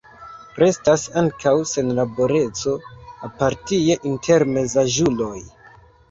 Restas 0.61 1.01
ankaŭ 1.21 1.51
senlaboreco 1.71 2.73
aparte 3.27 3.79
inter 4.13 4.45
mezaĝuloj. 4.55 5.39